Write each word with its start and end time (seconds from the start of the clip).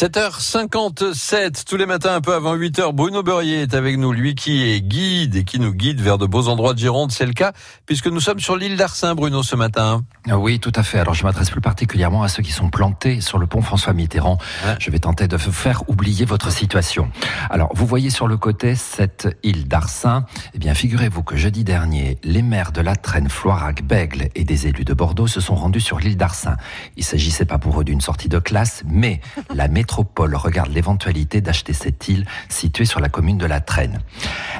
7h57, 0.00 1.64
tous 1.66 1.76
les 1.76 1.84
matins 1.84 2.14
un 2.14 2.22
peu 2.22 2.32
avant 2.32 2.56
8h, 2.56 2.94
Bruno 2.94 3.22
Beurrier 3.22 3.60
est 3.60 3.74
avec 3.74 3.98
nous, 3.98 4.12
lui 4.12 4.34
qui 4.34 4.62
est 4.62 4.80
guide 4.80 5.36
et 5.36 5.44
qui 5.44 5.60
nous 5.60 5.74
guide 5.74 6.00
vers 6.00 6.16
de 6.16 6.24
beaux 6.24 6.48
endroits 6.48 6.72
de 6.72 6.78
Gironde, 6.78 7.12
c'est 7.12 7.26
le 7.26 7.34
cas, 7.34 7.52
puisque 7.84 8.06
nous 8.06 8.20
sommes 8.20 8.40
sur 8.40 8.56
l'île 8.56 8.78
d'Arsin, 8.78 9.14
Bruno, 9.14 9.42
ce 9.42 9.56
matin. 9.56 10.02
Ah 10.26 10.38
Oui, 10.38 10.58
tout 10.58 10.72
à 10.74 10.82
fait. 10.82 10.98
Alors 10.98 11.12
je 11.12 11.22
m'adresse 11.24 11.50
plus 11.50 11.60
particulièrement 11.60 12.22
à 12.22 12.28
ceux 12.28 12.42
qui 12.42 12.50
sont 12.50 12.70
plantés 12.70 13.20
sur 13.20 13.36
le 13.36 13.46
pont 13.46 13.60
François 13.60 13.92
Mitterrand. 13.92 14.38
Ouais. 14.64 14.74
Je 14.78 14.90
vais 14.90 15.00
tenter 15.00 15.28
de 15.28 15.36
vous 15.36 15.52
faire 15.52 15.86
oublier 15.86 16.24
votre 16.24 16.50
situation. 16.50 17.10
Alors, 17.50 17.68
vous 17.74 17.84
voyez 17.84 18.08
sur 18.08 18.26
le 18.26 18.38
côté 18.38 18.76
cette 18.76 19.28
île 19.42 19.68
d'Arsin. 19.68 20.24
Eh 20.54 20.58
bien, 20.58 20.72
figurez-vous 20.72 21.22
que 21.22 21.36
jeudi 21.36 21.62
dernier, 21.62 22.16
les 22.24 22.40
maires 22.40 22.72
de 22.72 22.80
la 22.80 22.96
Traîne, 22.96 23.28
Floirac, 23.28 23.82
Bègle 23.82 24.30
et 24.34 24.44
des 24.44 24.66
élus 24.66 24.86
de 24.86 24.94
Bordeaux 24.94 25.26
se 25.26 25.42
sont 25.42 25.56
rendus 25.56 25.80
sur 25.80 25.98
l'île 25.98 26.16
d'Arsin. 26.16 26.56
Il 26.96 27.04
s'agissait 27.04 27.44
pas 27.44 27.58
pour 27.58 27.82
eux 27.82 27.84
d'une 27.84 28.00
sortie 28.00 28.30
de 28.30 28.38
classe, 28.38 28.82
mais 28.86 29.20
la 29.54 29.68
métropole 29.90 30.36
regarde 30.36 30.70
l'éventualité 30.72 31.40
d'acheter 31.40 31.72
cette 31.72 32.06
île 32.06 32.24
située 32.48 32.84
sur 32.84 33.00
la 33.00 33.08
commune 33.08 33.38
de 33.38 33.46
la 33.46 33.60
Traîne. 33.60 33.98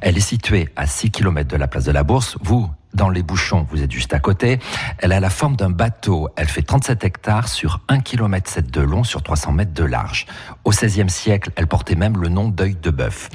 Elle 0.00 0.16
est 0.16 0.20
située 0.20 0.70
à 0.74 0.86
6 0.86 1.10
km 1.10 1.46
de 1.46 1.56
la 1.58 1.68
place 1.68 1.84
de 1.84 1.92
la 1.92 2.02
Bourse. 2.02 2.38
Vous, 2.40 2.70
dans 2.94 3.10
les 3.10 3.22
bouchons, 3.22 3.66
vous 3.70 3.82
êtes 3.82 3.92
juste 3.92 4.14
à 4.14 4.18
côté. 4.18 4.58
Elle 4.98 5.12
a 5.12 5.20
la 5.20 5.28
forme 5.28 5.56
d'un 5.56 5.68
bateau. 5.68 6.30
Elle 6.36 6.48
fait 6.48 6.62
37 6.62 7.04
hectares 7.04 7.48
sur 7.48 7.80
1 7.88 8.00
km 8.00 8.50
7 8.50 8.70
de 8.70 8.80
long 8.80 9.04
sur 9.04 9.22
300 9.22 9.52
mètres 9.52 9.74
de 9.74 9.84
large. 9.84 10.26
Au 10.64 10.70
XVIe 10.70 11.10
siècle, 11.10 11.50
elle 11.56 11.66
portait 11.66 11.94
même 11.94 12.16
le 12.16 12.28
nom 12.28 12.48
d'œil 12.48 12.76
de 12.80 12.90
bœuf. 12.90 13.28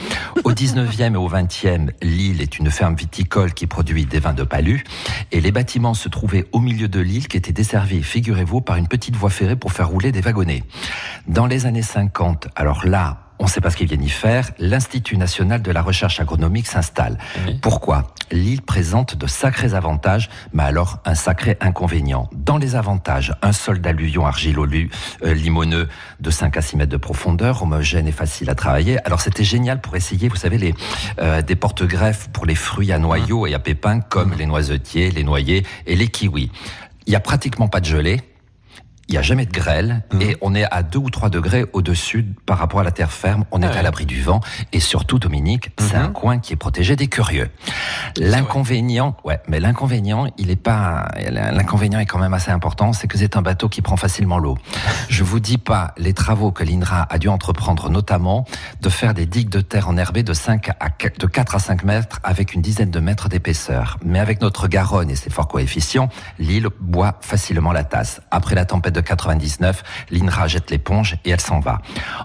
Au 0.43 0.51
19e 0.51 1.13
et 1.13 1.17
au 1.17 1.29
20e, 1.29 1.91
l'île 2.01 2.41
est 2.41 2.57
une 2.57 2.71
ferme 2.71 2.95
viticole 2.95 3.53
qui 3.53 3.67
produit 3.67 4.05
des 4.05 4.20
vins 4.20 4.34
de 4.34 4.43
palu. 4.43 4.84
Et 5.31 5.39
les 5.39 5.51
bâtiments 5.51 5.93
se 5.93 6.09
trouvaient 6.09 6.48
au 6.51 6.59
milieu 6.59 6.87
de 6.87 6.99
l'île 6.99 7.27
qui 7.27 7.37
était 7.37 7.53
desservie, 7.53 8.01
figurez-vous, 8.01 8.62
par 8.62 8.77
une 8.77 8.87
petite 8.87 9.15
voie 9.15 9.29
ferrée 9.29 9.55
pour 9.55 9.71
faire 9.71 9.89
rouler 9.89 10.12
des 10.12 10.21
wagonnets. 10.21 10.63
Dans 11.27 11.45
les 11.45 11.66
années 11.66 11.82
50, 11.82 12.49
alors 12.55 12.85
là, 12.85 13.18
on 13.40 13.46
ne 13.46 13.49
sait 13.49 13.62
pas 13.62 13.70
ce 13.70 13.77
qu'ils 13.77 13.88
viennent 13.88 14.04
y 14.04 14.10
faire. 14.10 14.52
L'Institut 14.60 15.18
national 15.18 15.62
de 15.62 15.71
la 15.71 15.82
recherche 15.82 16.20
agronomique 16.20 16.68
s'installe. 16.68 17.18
Oui. 17.48 17.60
Pourquoi? 17.62 18.13
L'île 18.32 18.62
présente 18.62 19.15
de 19.15 19.26
sacrés 19.26 19.74
avantages, 19.74 20.30
mais 20.54 20.63
alors 20.63 20.99
un 21.05 21.15
sacré 21.15 21.57
inconvénient. 21.62 22.30
Dans 22.34 22.57
les 22.57 22.76
avantages, 22.76 23.34
un 23.41 23.54
sol 23.54 23.80
d'alluvion 23.80 24.26
argilolu 24.26 24.90
euh, 25.24 25.34
limoneux 25.34 25.88
de 26.20 26.30
5 26.30 26.57
à 26.57 26.62
6 26.62 26.77
mètres 26.77 26.91
de 26.91 26.98
profondeur, 26.98 27.63
homogène 27.63 28.08
et 28.08 28.12
facile 28.12 28.49
à 28.49 28.55
travailler. 28.55 28.98
Alors 29.05 29.21
c'était 29.21 29.43
génial 29.43 29.80
pour 29.82 29.96
essayer, 29.96 30.27
vous 30.27 30.35
savez, 30.35 30.58
les, 30.58 30.74
euh, 31.20 31.41
des 31.41 31.55
porte-greffes 31.55 32.30
pour 32.30 32.46
les 32.46 32.55
fruits 32.55 32.91
à 32.91 32.99
noyaux 32.99 33.48
et 33.48 33.54
à 33.54 33.60
pépins 33.60 34.02
comme 34.02 34.34
les 34.34 34.46
noisetiers, 34.46 35.10
les 35.12 35.24
noyers 35.24 35.65
et 35.85 35.96
les 35.96 36.08
kiwis. 36.08 36.52
Il 37.08 37.13
y 37.13 37.15
a 37.15 37.21
pratiquement 37.21 37.68
pas 37.68 37.80
de 37.80 37.85
gelée. 37.85 38.21
Il 39.13 39.17
n'y 39.17 39.19
a 39.19 39.21
jamais 39.21 39.45
de 39.45 39.51
grêle 39.51 40.01
et 40.21 40.37
on 40.41 40.55
est 40.55 40.63
à 40.71 40.81
2 40.81 40.97
ou 40.97 41.09
3 41.11 41.29
degrés 41.29 41.65
au-dessus 41.73 42.25
par 42.47 42.57
rapport 42.57 42.79
à 42.79 42.83
la 42.83 42.89
terre 42.89 43.11
ferme. 43.11 43.45
On 43.51 43.61
est 43.61 43.67
Ah 43.67 43.69
ouais. 43.69 43.77
à 43.77 43.81
l'abri 43.83 44.07
du 44.07 44.19
vent 44.23 44.39
et 44.71 44.79
surtout, 44.79 45.19
Dominique, 45.19 45.69
c'est 45.77 45.97
Mhm. 45.97 46.03
un 46.05 46.07
coin 46.09 46.39
qui 46.39 46.51
est 46.51 46.55
protégé 46.55 46.95
des 46.95 47.05
curieux. 47.07 47.51
L'inconvénient, 48.17 49.15
ouais, 49.23 49.39
mais 49.47 49.59
l'inconvénient, 49.59 50.25
il 50.39 50.49
est 50.49 50.55
pas, 50.55 51.09
l'inconvénient 51.29 51.99
est 51.99 52.07
quand 52.07 52.17
même 52.17 52.34
assez 52.34 52.49
important, 52.49 52.91
c'est 52.91 53.07
que 53.07 53.19
c'est 53.19 53.37
un 53.37 53.43
bateau 53.43 53.69
qui 53.69 53.84
prend 53.84 53.97
facilement 53.97 54.39
l'eau. 54.39 54.57
Je 55.09 55.23
vous 55.23 55.39
dis 55.39 55.59
pas 55.59 55.93
les 55.97 56.13
travaux 56.15 56.51
que 56.51 56.63
l'INRA 56.63 57.05
a 57.07 57.17
dû 57.19 57.27
entreprendre, 57.29 57.91
notamment 57.91 58.45
de 58.81 58.89
faire 58.89 59.13
des 59.13 59.27
digues 59.27 59.49
de 59.49 59.61
terre 59.61 59.89
enherbées 59.89 60.23
de 60.23 60.34
5 60.34 60.69
à 60.79 60.89
4, 60.89 61.19
de 61.19 61.27
4 61.27 61.53
à 61.53 61.59
5 61.59 61.84
mètres 61.84 62.19
avec 62.23 62.55
une 62.55 62.63
dizaine 62.63 62.89
de 62.89 62.99
mètres 62.99 63.29
d'épaisseur. 63.29 63.99
Mais 64.03 64.17
avec 64.19 64.41
notre 64.41 64.67
Garonne 64.67 65.11
et 65.11 65.16
ses 65.16 65.29
forts 65.29 65.47
coefficients, 65.50 66.09
l'île 66.39 66.69
boit 66.79 67.19
facilement 67.22 67.72
la 67.73 67.84
tasse. 67.84 68.19
Après 68.31 68.56
la 68.56 68.66
tempête 68.66 68.95
de 68.95 69.03
99, 69.03 69.84
l'INRA 70.12 70.47
jette 70.47 70.72
l'éponge 70.72 71.18
et 71.25 71.29
elle 71.31 71.41
s'en 71.41 71.59
va. 71.59 71.81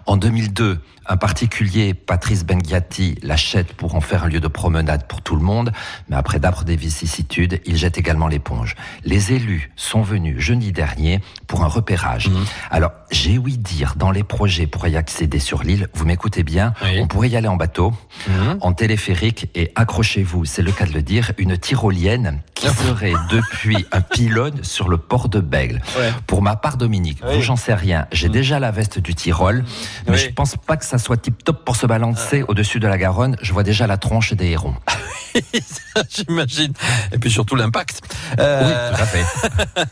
En 0.07 0.17
2002, 0.17 0.81
un 1.11 1.17
particulier, 1.17 1.95
Patrice 1.95 2.45
Benghiati, 2.45 3.15
l'achète 3.23 3.73
pour 3.73 3.95
en 3.95 4.01
faire 4.03 4.25
un 4.25 4.29
lieu 4.29 4.41
de 4.41 4.49
promenade 4.49 5.07
pour 5.07 5.23
tout 5.23 5.37
le 5.37 5.43
monde, 5.43 5.73
mais 6.11 6.17
après 6.17 6.39
d'âpres 6.39 6.65
des 6.65 6.77
vicissitudes, 6.77 7.63
il 7.65 7.77
jette 7.79 7.97
également 7.97 8.29
l'éponge. 8.29 8.75
Les 9.05 9.33
élus 9.33 9.71
sont 9.75 10.03
venus 10.03 10.39
jeudi 10.39 10.71
dernier 10.71 11.21
pour 11.47 11.65
un 11.65 11.67
repérage. 11.67 12.29
Alors, 12.71 12.91
j'ai 13.11 13.39
ouï 13.39 13.57
dire 13.57 13.95
dans 13.97 14.11
les 14.11 14.23
projets 14.23 14.67
pour 14.67 14.87
y 14.87 14.97
accéder 14.97 15.39
sur 15.39 15.63
l'île, 15.63 15.89
vous 15.95 16.05
m'écoutez 16.05 16.43
bien, 16.43 16.75
Oui. 16.83 16.99
on 17.01 17.07
pourrait 17.07 17.31
y 17.31 17.37
aller 17.37 17.49
en 17.49 17.57
bateau, 17.57 17.95
Mhm. 18.27 18.59
en 18.61 18.73
téléphérique 18.75 19.49
et 19.55 19.73
accrochez-vous, 19.77 20.45
c'est 20.45 20.63
le 20.63 20.73
cas 20.73 20.85
de 20.85 20.93
le 20.93 21.01
dire, 21.03 21.33
une 21.39 21.57
tyrolienne 21.57 22.43
qui 22.59 22.69
serait 22.69 23.13
depuis 23.31 23.87
un 23.93 24.01
pylône 24.01 24.63
sur 24.65 24.89
le 24.89 24.99
port 24.99 25.29
de 25.29 25.41
Bègle. 25.41 25.81
Ouais. 25.99 26.13
Pour 26.27 26.43
ma 26.43 26.57
part, 26.57 26.77
Dominique, 26.77 27.19
Oui. 27.25 27.37
vous, 27.37 27.43
j'en 27.43 27.57
sais 27.57 27.75
rien. 27.75 28.07
J'ai 28.13 28.29
déjà 28.29 28.59
la 28.59 28.71
veste 28.71 28.99
du 28.99 29.15
Tyrol, 29.15 29.65
mais 30.07 30.13
Oui. 30.15 30.19
je 30.19 30.31
pense 30.33 30.57
pas 30.57 30.77
que 30.77 30.85
ça 30.85 30.99
soit 30.99 31.17
tip 31.17 31.43
top 31.45 31.65
pour 31.65 31.77
se 31.77 31.87
balancer 31.87 32.43
au-dessus 32.49 32.81
de 32.81 32.89
la 32.89 32.99
Garonne. 32.99 33.37
Je 33.43 33.53
vois 33.53 33.63
déjà 33.63 33.87
la 33.87 33.97
tronche 33.97 34.33
des 34.33 34.47
hérons. 34.49 34.75
J'imagine. 36.11 36.73
Et 37.13 37.19
puis 37.19 37.31
surtout 37.31 37.55
l'impact. 37.55 38.01
Euh, 38.39 38.63
Oui, 38.65 38.97
tout 38.97 39.03
à 39.03 39.07
fait. 39.07 39.25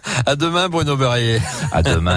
à 0.27 0.37
demain, 0.37 0.69
Bruno 0.69 0.97
Beurrier. 0.97 1.41
À 1.73 1.83
demain. 1.83 2.15